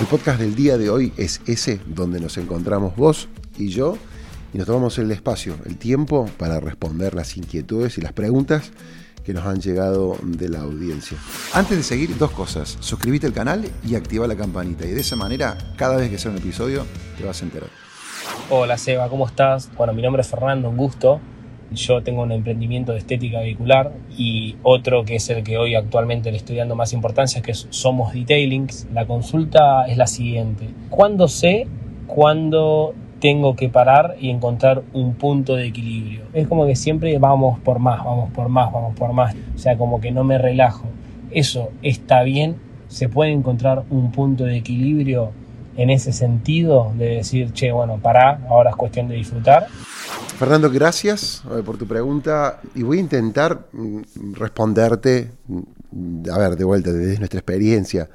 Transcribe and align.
El 0.00 0.06
podcast 0.06 0.38
del 0.38 0.54
día 0.54 0.78
de 0.78 0.90
hoy 0.90 1.12
es 1.16 1.40
ese 1.46 1.80
donde 1.86 2.20
nos 2.20 2.38
encontramos 2.38 2.94
vos 2.94 3.28
y 3.56 3.70
yo 3.70 3.98
y 4.54 4.58
nos 4.58 4.68
tomamos 4.68 4.96
el 4.98 5.10
espacio, 5.10 5.56
el 5.64 5.76
tiempo 5.76 6.30
para 6.38 6.60
responder 6.60 7.14
las 7.14 7.36
inquietudes 7.36 7.98
y 7.98 8.00
las 8.00 8.12
preguntas 8.12 8.70
que 9.24 9.34
nos 9.34 9.44
han 9.44 9.60
llegado 9.60 10.16
de 10.22 10.48
la 10.50 10.60
audiencia. 10.60 11.18
Antes 11.52 11.78
de 11.78 11.82
seguir, 11.82 12.16
dos 12.16 12.30
cosas. 12.30 12.76
Suscríbete 12.78 13.26
al 13.26 13.32
canal 13.32 13.68
y 13.84 13.96
activa 13.96 14.28
la 14.28 14.36
campanita. 14.36 14.86
Y 14.86 14.92
de 14.92 15.00
esa 15.00 15.16
manera, 15.16 15.58
cada 15.76 15.96
vez 15.96 16.10
que 16.10 16.16
sea 16.16 16.30
un 16.30 16.36
episodio, 16.36 16.86
te 17.18 17.24
vas 17.24 17.42
a 17.42 17.44
enterar. 17.44 17.68
Hola 18.50 18.78
Seba, 18.78 19.08
¿cómo 19.08 19.26
estás? 19.26 19.68
Bueno, 19.76 19.92
mi 19.94 20.02
nombre 20.02 20.22
es 20.22 20.28
Fernando, 20.28 20.70
un 20.70 20.76
gusto. 20.76 21.20
Yo 21.72 22.02
tengo 22.02 22.22
un 22.22 22.32
emprendimiento 22.32 22.92
de 22.92 22.98
estética 22.98 23.40
vehicular 23.40 23.92
y 24.16 24.56
otro 24.62 25.04
que 25.04 25.16
es 25.16 25.28
el 25.28 25.42
que 25.42 25.58
hoy 25.58 25.74
actualmente 25.74 26.30
le 26.30 26.38
estoy 26.38 26.56
dando 26.56 26.74
más 26.74 26.92
importancia, 26.92 27.42
que 27.42 27.50
es 27.50 27.66
Somos 27.70 28.14
Detailings. 28.14 28.88
La 28.92 29.06
consulta 29.06 29.86
es 29.86 29.98
la 29.98 30.06
siguiente. 30.06 30.68
¿Cuándo 30.88 31.28
sé 31.28 31.66
cuándo 32.06 32.94
tengo 33.20 33.54
que 33.54 33.68
parar 33.68 34.16
y 34.18 34.30
encontrar 34.30 34.82
un 34.94 35.14
punto 35.14 35.56
de 35.56 35.66
equilibrio? 35.66 36.22
Es 36.32 36.48
como 36.48 36.66
que 36.66 36.74
siempre 36.74 37.18
vamos 37.18 37.58
por 37.60 37.80
más, 37.80 38.02
vamos 38.02 38.30
por 38.32 38.48
más, 38.48 38.72
vamos 38.72 38.96
por 38.96 39.12
más. 39.12 39.34
O 39.54 39.58
sea, 39.58 39.76
como 39.76 40.00
que 40.00 40.10
no 40.10 40.24
me 40.24 40.38
relajo. 40.38 40.86
¿Eso 41.30 41.70
está 41.82 42.22
bien? 42.22 42.56
¿Se 42.88 43.10
puede 43.10 43.32
encontrar 43.32 43.84
un 43.90 44.10
punto 44.12 44.44
de 44.44 44.56
equilibrio 44.56 45.32
en 45.78 45.90
ese 45.90 46.12
sentido 46.12 46.92
de 46.98 47.06
decir, 47.16 47.52
che, 47.52 47.70
bueno, 47.70 47.98
pará, 48.02 48.40
ahora 48.48 48.70
es 48.70 48.76
cuestión 48.76 49.08
de 49.08 49.14
disfrutar? 49.14 49.68
Fernando, 50.36 50.68
gracias 50.70 51.42
eh, 51.56 51.62
por 51.64 51.78
tu 51.78 51.86
pregunta 51.86 52.60
y 52.74 52.82
voy 52.82 52.98
a 52.98 53.00
intentar 53.00 53.68
mm, 53.72 54.34
responderte, 54.34 55.30
mm, 55.46 56.30
a 56.32 56.38
ver, 56.38 56.56
de 56.56 56.64
vuelta, 56.64 56.92
desde 56.92 57.18
nuestra 57.18 57.38
experiencia. 57.38 58.10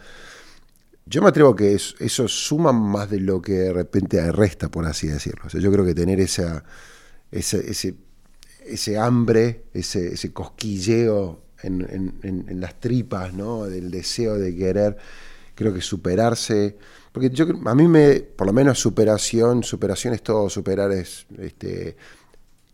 Yo 1.05 1.22
me 1.22 1.30
atrevo 1.30 1.55
que 1.55 1.73
eso, 1.73 2.27
suma 2.27 2.73
más 2.73 3.09
de 3.09 3.22
lo 3.22 3.41
que 3.41 3.53
de 3.53 3.73
repente 3.73 4.30
resta, 4.31 4.70
por 4.70 4.86
así 4.86 5.08
decirlo. 5.08 5.48
yo 5.48 5.72
creo 5.72 5.86
que 5.86 5.95
tener 5.95 6.20
esa, 6.20 6.66
ese, 7.31 7.95
ese, 8.66 8.98
hambre, 8.98 9.64
ese, 9.73 10.33
cosquilleo 10.33 11.42
en, 11.61 12.59
las 12.59 12.80
tripas, 12.80 13.33
¿no? 13.33 13.66
del 13.66 13.89
deseo 13.89 14.38
de 14.38 14.55
querer, 14.55 14.98
creo 15.56 15.73
que 15.73 15.82
superarse. 15.82 16.78
Porque 17.12 17.30
yo 17.30 17.46
a 17.66 17.76
mí 17.76 17.88
me, 17.88 18.22
por 18.22 18.48
lo 18.48 18.54
menos 18.54 18.80
superación, 18.80 19.64
superación 19.64 20.14
es 20.14 20.23
todo, 20.23 20.50
superar 20.50 20.92
es, 20.92 21.26
este, 21.38 21.95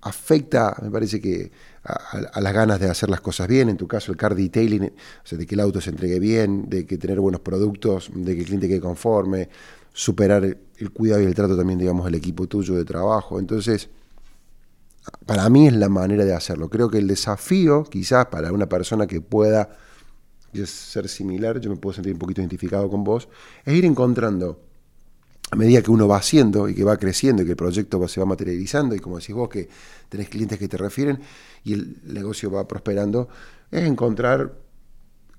afecta, 0.02 0.76
me 0.82 0.90
parece 0.90 1.20
que 1.20 1.52
a, 1.84 2.40
las 2.40 2.54
ganas 2.54 2.80
de 2.80 2.90
hacer 2.90 3.10
las 3.10 3.22
cosas 3.22 3.48
bien, 3.48 3.70
en 3.70 3.78
tu 3.78 3.88
caso 3.88 4.12
el 4.12 4.18
car 4.18 4.36
detailing, 4.36 4.84
o 4.86 5.28
sea, 5.28 5.38
de 5.38 5.46
que 5.46 5.56
el 5.56 5.62
auto 5.62 5.82
se 5.82 5.90
entregue 5.90 6.20
bien, 6.20 6.70
de 6.70 6.86
que 6.86 6.98
tener 6.98 7.20
buenos 7.20 7.42
productos, 7.42 8.10
de 8.14 8.34
que 8.36 8.42
el 8.42 8.46
cliente 8.46 8.68
quede 8.68 8.80
conforme, 8.80 9.50
superar 9.94 10.44
el, 10.44 10.92
cuidado 10.92 11.22
y 11.22 11.26
el 11.26 11.36
trato 11.36 11.58
también, 11.58 11.80
digamos, 11.80 12.06
del 12.06 12.16
equipo 12.16 12.48
tuyo 12.48 12.76
de 12.76 12.86
trabajo. 12.86 13.40
Entonces, 13.40 13.90
para 15.26 15.50
mí 15.50 15.68
es 15.68 15.74
la 15.74 15.90
manera 15.90 16.24
de 16.24 16.34
hacerlo. 16.34 16.70
Creo 16.70 16.90
que 16.90 17.00
el 17.00 17.08
desafío, 17.08 17.84
quizás 17.84 18.28
para 18.28 18.54
una 18.54 18.68
persona 18.68 19.08
que 19.08 19.22
pueda 19.22 19.78
ser 20.66 21.08
similar, 21.08 21.60
yo 21.60 21.70
me 21.70 21.78
puedo 21.78 21.94
sentir 21.94 22.14
un 22.14 22.20
poquito 22.20 22.42
identificado 22.42 22.90
con 22.90 23.04
vos, 23.04 23.30
es 23.66 23.74
ir 23.74 23.86
encontrando, 23.86 24.60
a 25.52 25.56
medida 25.56 25.82
que 25.82 25.92
uno 25.92 26.08
va 26.08 26.18
haciendo 26.18 26.70
y 26.70 26.76
que 26.76 26.84
va 26.84 26.98
creciendo 26.98 27.42
y 27.42 27.46
que 27.46 27.52
el 27.52 27.58
proyecto 27.58 28.08
se 28.08 28.20
va 28.20 28.26
materializando 28.26 28.96
y 28.96 29.00
como 29.00 29.18
decís 29.18 29.34
vos 29.34 29.50
que 29.50 29.68
tenés 30.08 30.30
clientes 30.30 30.60
que 30.60 30.68
te 30.68 30.78
refieren 30.78 31.20
y 31.64 31.74
el 31.74 31.98
negocio 32.06 32.52
va 32.52 32.68
prosperando, 32.68 33.30
es 33.72 33.84
encontrar 33.84 34.54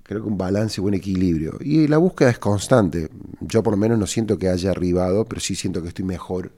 creo 0.03 0.23
que 0.23 0.27
un 0.27 0.37
balance 0.37 0.81
y 0.81 0.83
un 0.83 0.93
equilibrio. 0.93 1.57
Y 1.61 1.87
la 1.87 1.97
búsqueda 1.97 2.31
es 2.31 2.39
constante. 2.39 3.09
Yo 3.39 3.63
por 3.63 3.71
lo 3.73 3.77
menos 3.77 3.97
no 3.97 4.05
siento 4.05 4.37
que 4.37 4.49
haya 4.49 4.71
arribado, 4.71 5.23
pero 5.23 5.39
sí 5.39 5.55
siento 5.55 5.81
que 5.81 5.87
estoy 5.87 6.03
mejor 6.03 6.51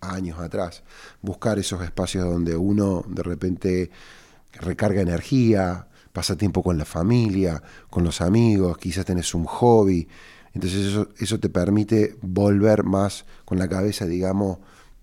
años 0.00 0.38
atrás. 0.38 0.84
Buscar 1.20 1.58
esos 1.58 1.82
espacios 1.82 2.24
donde 2.24 2.56
uno 2.56 3.04
de 3.08 3.22
repente 3.24 3.90
recarga 4.52 5.00
energía, 5.00 5.88
pasa 6.16 6.34
tiempo 6.34 6.62
con 6.62 6.78
la 6.78 6.86
familia, 6.86 7.62
con 7.90 8.02
los 8.02 8.22
amigos, 8.22 8.78
quizás 8.78 9.04
tenés 9.04 9.34
un 9.34 9.44
hobby. 9.44 10.08
Entonces 10.54 10.86
eso, 10.86 11.10
eso 11.18 11.38
te 11.38 11.50
permite 11.50 12.16
volver 12.22 12.84
más 12.84 13.26
con 13.44 13.58
la 13.58 13.68
cabeza, 13.68 14.06
digamos, 14.06 14.56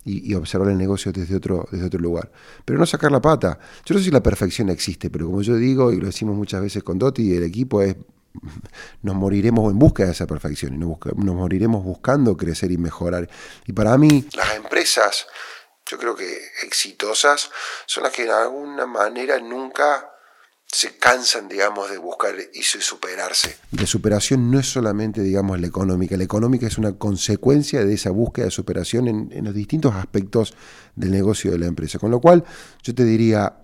y, 0.03 0.34
observar 0.34 0.69
el 0.69 0.78
negocio 0.79 1.12
desde 1.12 1.35
otro, 1.35 1.68
desde 1.72 1.85
otro 1.85 2.00
lugar. 2.00 2.31
Pero 2.66 2.79
no 2.79 2.88
sacar 2.88 3.12
la 3.12 3.22
pata. 3.22 3.59
Yo 3.85 3.94
no 3.94 4.00
sé 4.00 4.06
si 4.06 4.09
la 4.12 4.24
perfección 4.24 4.72
existe, 4.72 5.12
pero 5.12 5.28
como 5.28 5.44
yo 5.44 5.56
digo, 5.56 5.91
y 5.91 5.97
lo 5.97 6.07
decimos 6.07 6.35
muchas 6.35 6.63
veces 6.63 6.81
con 6.81 6.97
Doti 6.97 7.22
y 7.22 7.35
el 7.35 7.44
equipo, 7.44 7.84
es 7.84 7.95
nos 9.03 9.13
moriremos 9.13 9.72
en 9.72 9.78
busca 9.78 10.06
de 10.06 10.13
esa 10.13 10.25
perfección 10.25 10.74
y 10.74 10.78
nos, 10.80 10.97
nos 11.16 11.35
moriremos 11.35 11.84
buscando 11.84 12.35
crecer 12.35 12.72
y 12.72 12.80
mejorar. 12.80 13.30
Y 13.68 13.74
para 13.74 14.00
mí, 14.00 14.25
las 14.35 14.56
empresas, 14.56 15.28
yo 15.85 16.00
creo 16.00 16.16
que 16.16 16.40
exitosas, 16.63 17.51
son 17.85 18.01
las 18.01 18.12
que 18.12 18.24
de 18.24 18.31
alguna 18.31 18.88
manera 18.88 19.38
nunca 19.38 20.09
se 20.74 20.98
cansan, 20.98 21.48
digamos, 21.48 21.90
de 21.92 22.00
buscar 22.00 22.34
y 22.54 22.64
superarse. 22.64 23.58
La 23.72 23.86
superación 23.86 24.50
no 24.50 24.60
es 24.60 24.66
solamente, 24.66 25.22
digamos, 25.22 25.60
la 25.62 25.68
económica. 25.68 26.18
La 26.18 26.24
económica 26.24 26.66
es 26.66 26.80
una 26.80 26.94
consecuencia 26.98 27.86
de 27.86 27.94
esa 27.94 28.10
búsqueda 28.10 28.46
de 28.46 28.52
superación 28.52 29.08
en, 29.08 29.30
en 29.32 29.46
los 29.46 29.54
distintos 29.54 29.94
aspectos 29.94 30.56
del 30.96 31.12
negocio 31.12 31.52
de 31.52 31.60
la 31.60 31.68
empresa. 31.68 32.00
Con 32.00 32.10
lo 32.10 32.20
cual, 32.20 32.44
yo 32.82 32.96
te 32.96 33.06
diría, 33.06 33.58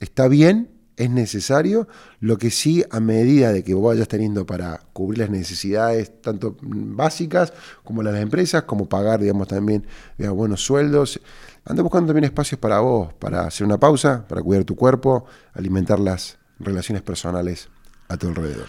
está 0.00 0.26
bien, 0.26 0.75
es 0.96 1.10
necesario, 1.10 1.88
lo 2.20 2.38
que 2.38 2.50
sí 2.50 2.84
a 2.90 3.00
medida 3.00 3.52
de 3.52 3.62
que 3.62 3.74
vayas 3.74 4.08
teniendo 4.08 4.46
para 4.46 4.80
cubrir 4.92 5.18
las 5.18 5.30
necesidades 5.30 6.22
tanto 6.22 6.56
básicas 6.62 7.52
como 7.84 8.02
las 8.02 8.12
de 8.12 8.20
las 8.20 8.24
empresas, 8.24 8.62
como 8.62 8.88
pagar, 8.88 9.20
digamos, 9.20 9.48
también 9.48 9.86
buenos 10.18 10.62
sueldos, 10.62 11.20
anda 11.64 11.82
buscando 11.82 12.06
también 12.08 12.24
espacios 12.24 12.58
para 12.58 12.80
vos, 12.80 13.12
para 13.14 13.42
hacer 13.42 13.66
una 13.66 13.78
pausa, 13.78 14.26
para 14.26 14.42
cuidar 14.42 14.64
tu 14.64 14.74
cuerpo, 14.74 15.26
alimentar 15.52 16.00
las 16.00 16.38
relaciones 16.58 17.02
personales 17.02 17.68
a 18.08 18.16
tu 18.16 18.28
alrededor. 18.28 18.66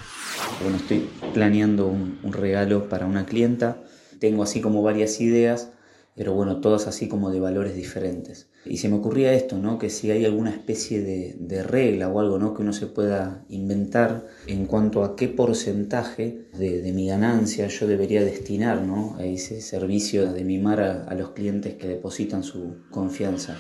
Bueno, 0.62 0.78
estoy 0.78 1.10
planeando 1.34 1.88
un 1.88 2.34
regalo 2.34 2.90
para 2.90 3.06
una 3.06 3.26
clienta, 3.26 3.78
tengo 4.20 4.44
así 4.44 4.60
como 4.62 4.82
varias 4.82 5.22
ideas, 5.22 5.70
pero 6.18 6.34
bueno, 6.34 6.62
todas 6.62 6.88
así 6.88 7.08
como 7.08 7.30
de 7.30 7.40
valores 7.40 7.76
diferentes. 7.76 8.48
Y 8.66 8.78
se 8.78 8.90
me 8.90 8.96
ocurría 8.96 9.34
esto, 9.34 9.60
¿no? 9.60 9.78
Que 9.78 9.92
si 9.92 10.10
hay 10.10 10.26
alguna 10.26 10.50
especie 10.50 11.02
de, 11.02 11.64
regla 11.64 12.10
o 12.10 12.20
algo, 12.20 12.40
¿no? 12.40 12.56
Que 12.56 12.64
uno 12.64 12.74
se 12.74 12.88
pueda 12.88 13.46
inventar 13.50 14.26
en 14.48 14.66
cuanto 14.66 15.04
a 15.04 15.16
qué 15.16 15.28
porcentaje 15.28 16.48
de, 16.58 16.92
mi 16.92 17.08
ganancia 17.08 17.68
yo 17.68 17.86
debería 17.86 18.24
destinar, 18.24 18.82
¿no? 18.82 19.16
A 19.20 19.26
ese 19.26 19.62
servicio 19.62 20.34
de 20.34 20.44
mimar 20.44 20.82
a, 20.82 21.14
los 21.14 21.30
clientes 21.30 21.76
que 21.76 21.88
depositan 21.88 22.42
su 22.42 22.78
confianza. 22.90 23.56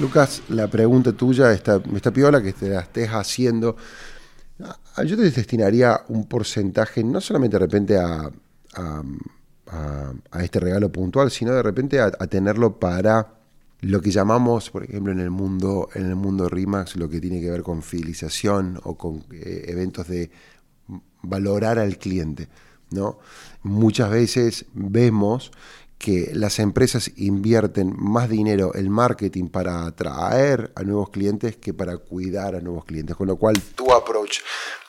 Lucas, 0.00 0.42
la 0.48 0.68
pregunta 0.68 1.12
tuya 1.12 1.52
está, 1.52 1.82
está 1.94 2.10
piola 2.10 2.42
que 2.42 2.54
te 2.54 2.70
la 2.70 2.80
estés 2.80 3.10
haciendo. 3.10 3.76
Yo 5.04 5.16
te 5.16 5.30
destinaría 5.30 6.00
un 6.08 6.26
porcentaje, 6.26 7.04
no 7.04 7.20
solamente 7.20 7.56
de 7.56 7.60
repente 7.60 7.96
a, 7.98 8.30
a, 8.74 9.02
este 10.40 10.60
regalo 10.60 10.90
puntual, 10.90 11.30
sino 11.30 11.52
de 11.52 11.62
repente 11.62 12.00
a 12.00 12.10
tenerlo 12.10 12.78
para 12.78 13.42
lo 13.82 14.00
que 14.00 14.12
llamamos, 14.12 14.70
por 14.70 14.84
ejemplo, 14.84 15.12
en 15.12 15.18
el 15.18 15.30
mundo, 15.30 15.88
en 15.94 16.06
el 16.06 16.14
mundo 16.14 16.48
RIMAX, 16.48 16.96
lo 16.96 17.08
que 17.08 17.20
tiene 17.20 17.40
que 17.40 17.50
ver 17.50 17.64
con 17.64 17.82
fidelización 17.82 18.78
o 18.84 18.96
con 18.96 19.24
eh, 19.32 19.64
eventos 19.66 20.06
de 20.06 20.30
valorar 21.22 21.80
al 21.80 21.98
cliente. 21.98 22.48
¿no? 22.90 23.18
Muchas 23.64 24.08
veces 24.08 24.66
vemos 24.72 25.50
que 26.02 26.32
las 26.34 26.58
empresas 26.58 27.12
invierten 27.14 27.94
más 27.96 28.28
dinero 28.28 28.74
en 28.74 28.90
marketing 28.90 29.46
para 29.46 29.86
atraer 29.86 30.72
a 30.74 30.82
nuevos 30.82 31.10
clientes 31.10 31.56
que 31.58 31.72
para 31.72 31.96
cuidar 31.96 32.56
a 32.56 32.60
nuevos 32.60 32.84
clientes. 32.84 33.14
Con 33.14 33.28
lo 33.28 33.36
cual, 33.36 33.54
tu 33.76 33.92
approach 33.92 34.40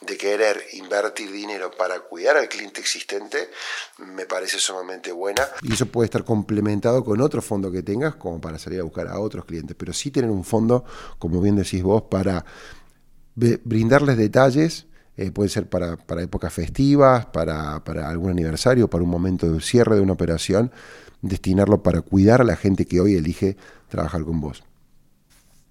de 0.01 0.17
querer 0.17 0.59
invertir 0.73 1.31
dinero 1.31 1.69
para 1.77 1.99
cuidar 1.99 2.37
al 2.37 2.49
cliente 2.49 2.81
existente 2.81 3.51
me 3.99 4.25
parece 4.25 4.57
sumamente 4.57 5.11
buena. 5.11 5.47
Y 5.61 5.73
eso 5.73 5.85
puede 5.85 6.05
estar 6.05 6.25
complementado 6.25 7.05
con 7.05 7.21
otro 7.21 7.43
fondo 7.43 7.71
que 7.71 7.83
tengas, 7.83 8.15
como 8.15 8.41
para 8.41 8.57
salir 8.57 8.79
a 8.79 8.83
buscar 8.83 9.07
a 9.07 9.19
otros 9.19 9.45
clientes. 9.45 9.75
Pero 9.77 9.93
sí 9.93 10.09
tener 10.09 10.31
un 10.31 10.43
fondo, 10.43 10.83
como 11.19 11.39
bien 11.41 11.55
decís 11.55 11.83
vos, 11.83 12.01
para 12.09 12.43
brindarles 13.35 14.17
detalles 14.17 14.87
eh, 15.15 15.31
puede 15.31 15.49
ser 15.49 15.69
para, 15.69 15.97
épocas 16.21 16.51
festivas, 16.51 17.27
para, 17.27 17.83
para, 17.83 18.09
algún 18.09 18.31
aniversario, 18.31 18.89
para 18.89 19.03
un 19.03 19.09
momento 19.09 19.51
de 19.51 19.61
cierre 19.61 19.95
de 19.95 20.01
una 20.01 20.13
operación, 20.13 20.71
destinarlo 21.21 21.83
para 21.83 22.01
cuidar 22.01 22.41
a 22.41 22.43
la 22.43 22.55
gente 22.55 22.85
que 22.85 22.99
hoy 22.99 23.15
elige 23.15 23.55
trabajar 23.89 24.23
con 24.23 24.41
vos. 24.41 24.63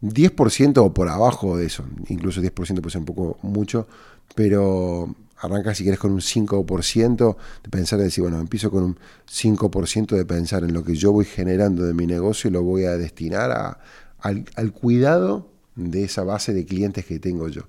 10% 0.01 0.79
o 0.79 0.95
por 0.95 1.09
abajo 1.09 1.57
de 1.57 1.67
eso, 1.67 1.85
incluso 2.09 2.41
10% 2.41 2.53
puede 2.81 2.91
ser 2.91 3.01
un 3.01 3.05
poco 3.05 3.39
mucho, 3.43 3.87
pero 4.35 5.15
arranca 5.39 5.75
si 5.75 5.83
quieres 5.83 5.99
con 5.99 6.13
un 6.13 6.21
5% 6.21 7.37
de 7.65 7.69
pensar, 7.69 7.99
de 7.99 8.07
decir, 8.07 8.23
bueno, 8.23 8.39
empiezo 8.39 8.71
con 8.71 8.85
un 8.85 8.99
5% 9.29 10.17
de 10.17 10.25
pensar 10.25 10.63
en 10.63 10.73
lo 10.73 10.85
que 10.85 10.95
yo 10.95 11.11
voy 11.11 11.25
generando 11.25 11.85
de 11.85 11.95
mi 11.95 12.07
negocio 12.07 12.49
y 12.49 12.53
lo 12.53 12.63
voy 12.63 12.85
a 12.85 12.97
destinar 12.97 13.79
al, 14.19 14.45
al 14.55 14.73
cuidado 14.73 15.49
de 15.75 16.05
esa 16.05 16.23
base 16.23 16.53
de 16.53 16.65
clientes 16.65 17.05
que 17.05 17.19
tengo 17.19 17.49
yo 17.49 17.63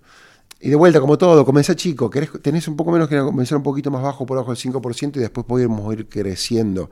Y 0.65 0.69
de 0.69 0.77
vuelta, 0.77 1.01
como 1.01 1.17
todo, 1.17 1.43
comenzá 1.43 1.75
chico, 1.75 2.09
tenés 2.41 2.69
un 2.69 2.77
poco 2.77 2.89
menos 2.89 3.09
que 3.09 3.19
comenzar 3.19 3.57
un 3.57 3.63
poquito 3.63 3.91
más 3.91 4.01
bajo, 4.01 4.25
por 4.25 4.37
abajo 4.37 4.53
del 4.55 4.73
5%, 4.73 5.17
y 5.17 5.19
después 5.19 5.45
podemos 5.45 5.93
ir 5.93 6.07
creciendo. 6.07 6.89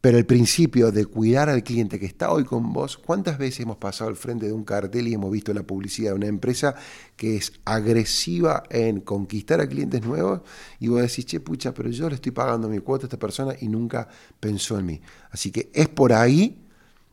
Pero 0.00 0.18
el 0.18 0.26
principio 0.26 0.90
de 0.90 1.06
cuidar 1.06 1.48
al 1.48 1.62
cliente 1.62 2.00
que 2.00 2.06
está 2.06 2.32
hoy 2.32 2.42
con 2.42 2.72
vos, 2.72 2.98
¿cuántas 2.98 3.38
veces 3.38 3.60
hemos 3.60 3.76
pasado 3.76 4.10
al 4.10 4.16
frente 4.16 4.46
de 4.46 4.52
un 4.52 4.64
cartel 4.64 5.06
y 5.06 5.14
hemos 5.14 5.30
visto 5.30 5.54
la 5.54 5.62
publicidad 5.62 6.10
de 6.10 6.16
una 6.16 6.26
empresa 6.26 6.74
que 7.14 7.36
es 7.36 7.52
agresiva 7.64 8.64
en 8.68 8.98
conquistar 8.98 9.60
a 9.60 9.68
clientes 9.68 10.04
nuevos? 10.04 10.40
Y 10.80 10.88
vos 10.88 11.02
decís, 11.02 11.24
che, 11.24 11.38
pucha, 11.38 11.72
pero 11.72 11.88
yo 11.90 12.08
le 12.08 12.16
estoy 12.16 12.32
pagando 12.32 12.68
mi 12.68 12.80
cuota 12.80 13.04
a 13.04 13.06
esta 13.06 13.16
persona 13.16 13.54
y 13.60 13.68
nunca 13.68 14.08
pensó 14.40 14.76
en 14.76 14.86
mí. 14.86 15.00
Así 15.30 15.52
que 15.52 15.70
es 15.72 15.88
por 15.88 16.12
ahí, 16.12 16.58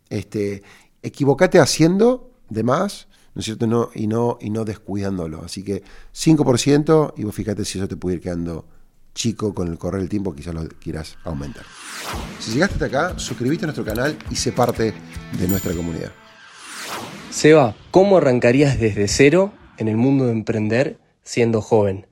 este, 0.10 0.64
equivocate 1.04 1.60
haciendo 1.60 2.32
de 2.50 2.64
más, 2.64 3.08
¿no 3.36 3.40
es 3.40 3.46
cierto? 3.46 3.68
No, 3.68 3.90
y, 3.94 4.08
no, 4.08 4.38
y 4.42 4.50
no 4.50 4.66
descuidándolo. 4.66 5.44
Así 5.44 5.64
que 5.64 5.84
5% 6.14 7.14
y 7.18 7.24
vos 7.24 7.36
fíjate 7.36 7.66
si 7.66 7.80
eso 7.80 7.88
te 7.88 7.96
puede 7.96 8.18
ir 8.18 8.22
quedando 8.22 8.66
chico 9.14 9.54
con 9.54 9.68
el 9.68 9.78
correr 9.78 10.02
del 10.02 10.10
tiempo, 10.10 10.34
quizás 10.34 10.54
lo 10.54 10.68
quieras 10.68 11.18
aumentar. 11.24 11.64
Si 12.40 12.52
llegaste 12.52 12.76
hasta 12.76 12.86
acá, 12.86 13.20
suscríbete 13.20 13.66
a 13.66 13.68
nuestro 13.68 13.86
canal 13.86 14.18
y 14.30 14.36
sé 14.36 14.52
parte 14.52 14.94
de 15.40 15.48
nuestra 15.48 15.74
comunidad. 15.74 16.12
Seba, 17.30 17.76
¿cómo 17.92 18.18
arrancarías 18.18 18.80
desde 18.80 19.08
cero 19.08 19.54
en 19.78 19.88
el 19.88 19.98
mundo 19.98 20.26
de 20.26 20.32
emprender 20.32 21.00
siendo 21.24 21.62
joven? 21.62 22.06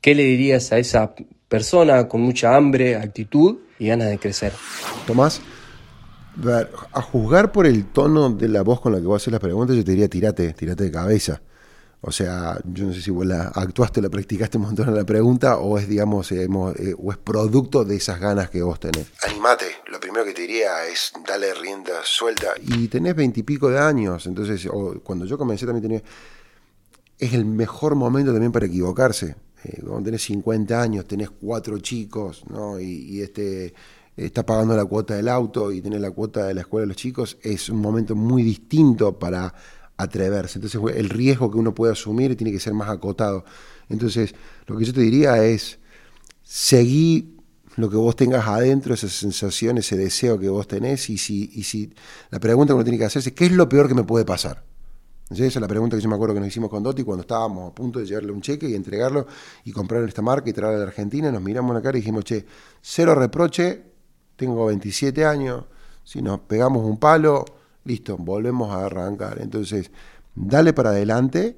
¿Qué 0.00 0.14
le 0.14 0.24
dirías 0.24 0.72
a 0.72 0.78
esa 0.78 1.14
persona 1.48 2.08
con 2.08 2.20
mucha 2.20 2.56
hambre, 2.56 2.96
actitud 2.96 3.58
y 3.78 3.88
ganas 3.88 4.08
de 4.08 4.18
crecer? 4.18 4.52
Tomás, 5.06 5.40
a 6.92 7.02
juzgar 7.02 7.52
por 7.52 7.66
el 7.66 7.86
tono 7.86 8.30
de 8.30 8.48
la 8.48 8.62
voz 8.62 8.80
con 8.80 8.92
la 8.92 9.00
que 9.00 9.06
vos 9.06 9.22
haces 9.22 9.32
las 9.32 9.40
preguntas, 9.40 9.76
yo 9.76 9.84
te 9.84 9.92
diría 9.92 10.08
tirate, 10.08 10.52
tirate 10.52 10.84
de 10.84 10.90
cabeza. 10.90 11.40
O 12.02 12.12
sea, 12.12 12.60
yo 12.64 12.84
no 12.84 12.92
sé 12.92 13.00
si 13.00 13.10
vos 13.10 13.26
la 13.26 13.48
actuaste, 13.48 14.02
la 14.02 14.10
practicaste 14.10 14.58
un 14.58 14.64
montón 14.64 14.88
en 14.88 14.94
la 14.94 15.04
pregunta 15.04 15.58
o 15.58 15.78
es, 15.78 15.88
digamos, 15.88 16.30
eh, 16.30 16.46
o 16.48 17.10
es 17.10 17.18
producto 17.18 17.84
de 17.84 17.96
esas 17.96 18.20
ganas 18.20 18.50
que 18.50 18.62
vos 18.62 18.78
tenés. 18.78 19.06
Animate, 19.24 19.64
lo 19.90 19.98
primero 19.98 20.24
que 20.24 20.32
te 20.32 20.42
diría 20.42 20.86
es 20.86 21.12
dale 21.26 21.54
rienda 21.54 21.94
suelta. 22.04 22.48
Y 22.62 22.88
tenés 22.88 23.16
veintipico 23.16 23.70
de 23.70 23.78
años, 23.78 24.26
entonces, 24.26 24.68
cuando 25.02 25.24
yo 25.24 25.38
comencé 25.38 25.66
también 25.66 25.82
tenía... 25.82 26.02
Es 27.18 27.32
el 27.32 27.46
mejor 27.46 27.94
momento 27.94 28.30
también 28.30 28.52
para 28.52 28.66
equivocarse. 28.66 29.34
Eh, 29.64 29.80
cuando 29.80 30.02
tenés 30.02 30.22
50 30.22 30.80
años, 30.80 31.06
tenés 31.06 31.30
cuatro 31.30 31.78
chicos, 31.78 32.44
¿no? 32.50 32.78
y 32.78 33.22
este 33.22 33.72
está 34.16 34.46
pagando 34.46 34.74
la 34.76 34.84
cuota 34.84 35.14
del 35.14 35.28
auto 35.28 35.72
y 35.72 35.80
tiene 35.82 35.98
la 35.98 36.10
cuota 36.10 36.46
de 36.46 36.54
la 36.54 36.62
escuela 36.62 36.82
de 36.82 36.88
los 36.88 36.96
chicos, 36.96 37.36
es 37.42 37.68
un 37.68 37.80
momento 37.80 38.14
muy 38.14 38.42
distinto 38.42 39.18
para 39.18 39.54
atreverse. 39.96 40.58
Entonces 40.58 40.80
el 40.96 41.10
riesgo 41.10 41.50
que 41.50 41.58
uno 41.58 41.74
puede 41.74 41.92
asumir 41.92 42.36
tiene 42.36 42.52
que 42.52 42.60
ser 42.60 42.74
más 42.74 42.88
acotado. 42.88 43.44
Entonces 43.88 44.34
lo 44.66 44.76
que 44.76 44.84
yo 44.84 44.92
te 44.92 45.00
diría 45.00 45.44
es, 45.44 45.78
seguí 46.42 47.36
lo 47.76 47.90
que 47.90 47.96
vos 47.96 48.16
tengas 48.16 48.46
adentro, 48.46 48.94
esa 48.94 49.08
sensación, 49.08 49.78
ese 49.78 49.96
deseo 49.96 50.38
que 50.38 50.48
vos 50.48 50.66
tenés, 50.66 51.10
y 51.10 51.18
si, 51.18 51.50
y 51.54 51.64
si 51.64 51.92
la 52.30 52.40
pregunta 52.40 52.72
que 52.72 52.76
uno 52.76 52.84
tiene 52.84 52.98
que 52.98 53.04
hacerse 53.04 53.30
es, 53.30 53.34
¿qué 53.34 53.46
es 53.46 53.52
lo 53.52 53.68
peor 53.68 53.86
que 53.86 53.94
me 53.94 54.04
puede 54.04 54.24
pasar? 54.24 54.64
Esa 55.28 55.44
es 55.44 55.56
la 55.56 55.66
pregunta 55.66 55.96
que 55.96 56.02
yo 56.02 56.08
me 56.08 56.14
acuerdo 56.14 56.34
que 56.34 56.40
nos 56.40 56.48
hicimos 56.48 56.70
con 56.70 56.82
Dotti 56.82 57.02
cuando 57.02 57.22
estábamos 57.22 57.72
a 57.72 57.74
punto 57.74 57.98
de 57.98 58.06
llevarle 58.06 58.30
un 58.30 58.40
cheque 58.40 58.68
y 58.68 58.74
entregarlo 58.74 59.26
y 59.64 59.72
comprar 59.72 60.04
esta 60.04 60.22
marca 60.22 60.48
y 60.48 60.52
traerla 60.52 60.78
de 60.78 60.84
Argentina. 60.84 61.32
Nos 61.32 61.42
miramos 61.42 61.70
en 61.70 61.74
la 61.74 61.82
cara 61.82 61.98
y 61.98 62.00
dijimos, 62.00 62.24
che, 62.24 62.46
cero 62.80 63.14
reproche, 63.14 63.95
tengo 64.36 64.66
27 64.66 65.24
años, 65.24 65.64
si 66.04 66.22
nos 66.22 66.40
pegamos 66.40 66.84
un 66.84 66.98
palo, 66.98 67.44
listo, 67.84 68.16
volvemos 68.16 68.70
a 68.70 68.86
arrancar. 68.86 69.40
Entonces, 69.40 69.90
dale 70.34 70.72
para 70.72 70.90
adelante, 70.90 71.56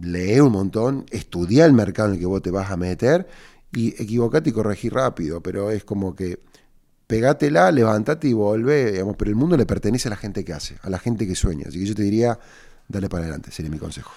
lee 0.00 0.40
un 0.40 0.52
montón, 0.52 1.06
estudia 1.10 1.66
el 1.66 1.72
mercado 1.72 2.08
en 2.08 2.14
el 2.14 2.20
que 2.20 2.26
vos 2.26 2.42
te 2.42 2.50
vas 2.50 2.70
a 2.70 2.76
meter 2.76 3.26
y 3.72 3.88
equivocate 4.02 4.50
y 4.50 4.52
corregí 4.52 4.88
rápido, 4.88 5.42
pero 5.42 5.70
es 5.70 5.84
como 5.84 6.14
que 6.14 6.40
pegátela, 7.06 7.70
levántate 7.70 8.28
y 8.28 8.32
digamos, 8.32 9.16
pero 9.16 9.30
el 9.30 9.36
mundo 9.36 9.56
le 9.56 9.66
pertenece 9.66 10.08
a 10.08 10.10
la 10.10 10.16
gente 10.16 10.44
que 10.44 10.52
hace, 10.52 10.76
a 10.82 10.88
la 10.88 10.98
gente 10.98 11.26
que 11.26 11.34
sueña. 11.34 11.66
Así 11.68 11.78
que 11.78 11.86
yo 11.86 11.94
te 11.94 12.02
diría, 12.02 12.38
dale 12.88 13.08
para 13.08 13.24
adelante, 13.24 13.50
sería 13.50 13.70
mi 13.70 13.78
consejo. 13.78 14.12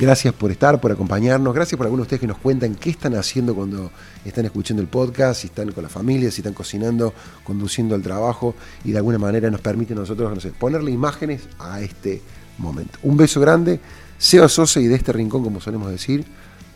Gracias 0.00 0.32
por 0.32 0.52
estar, 0.52 0.80
por 0.80 0.92
acompañarnos. 0.92 1.52
Gracias 1.52 1.76
por 1.76 1.86
algunos 1.86 2.04
de 2.04 2.06
ustedes 2.06 2.20
que 2.20 2.26
nos 2.28 2.38
cuentan 2.38 2.76
qué 2.76 2.90
están 2.90 3.16
haciendo 3.16 3.52
cuando 3.52 3.90
están 4.24 4.44
escuchando 4.44 4.80
el 4.80 4.88
podcast, 4.88 5.40
si 5.40 5.48
están 5.48 5.72
con 5.72 5.82
la 5.82 5.88
familia, 5.88 6.30
si 6.30 6.40
están 6.40 6.54
cocinando, 6.54 7.12
conduciendo 7.42 7.96
el 7.96 8.02
trabajo 8.02 8.54
y 8.84 8.92
de 8.92 8.98
alguna 8.98 9.18
manera 9.18 9.50
nos 9.50 9.60
permite 9.60 9.94
a 9.94 9.96
nosotros 9.96 10.32
no 10.32 10.40
sé, 10.40 10.52
ponerle 10.52 10.92
imágenes 10.92 11.48
a 11.58 11.80
este 11.80 12.22
momento. 12.58 12.96
Un 13.02 13.16
beso 13.16 13.40
grande, 13.40 13.80
Seba 14.18 14.48
Sosa 14.48 14.78
y 14.78 14.86
de 14.86 14.94
este 14.94 15.12
rincón, 15.12 15.42
como 15.42 15.60
solemos 15.60 15.90
decir, 15.90 16.24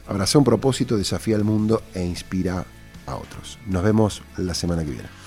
abraza 0.09 0.39
un 0.39 0.45
propósito, 0.45 0.97
desafía 0.97 1.37
al 1.37 1.45
mundo 1.45 1.81
e 1.95 2.05
inspira 2.05 2.65
a 3.07 3.15
otros. 3.15 3.61
Nos 3.69 3.85
vemos 3.85 4.23
la 4.37 4.55
semana 4.55 4.85
que 4.85 4.91
viene. 4.91 5.22